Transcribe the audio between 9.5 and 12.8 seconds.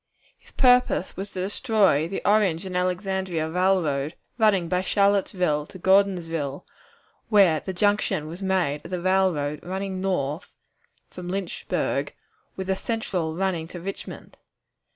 running north from Lynchburg, with the